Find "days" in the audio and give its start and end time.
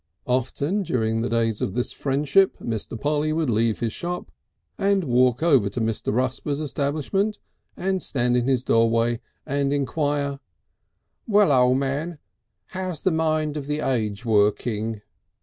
1.29-1.61